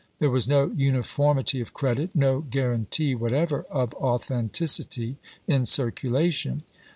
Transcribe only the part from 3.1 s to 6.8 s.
whatever of authenticity in circulation.